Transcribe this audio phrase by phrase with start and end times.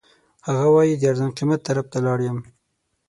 [0.47, 2.37] هغه وایي د ارزان قیمت طرف ته لاړ یم.